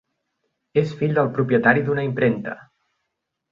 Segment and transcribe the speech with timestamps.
[0.83, 2.59] És fill del propietari d'una impremta.